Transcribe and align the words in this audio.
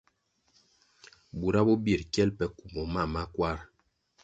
Bura 1.39 1.61
bo 1.67 1.73
birʼ 1.83 2.03
kyel 2.13 2.29
pe 2.37 2.45
kumbo 2.55 2.81
mam 2.93 3.09
ma 3.13 3.23
kwarʼ. 3.35 3.61